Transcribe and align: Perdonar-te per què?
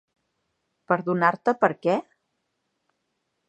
Perdonar-te 0.93 1.55
per 1.65 1.71
què? 1.85 2.01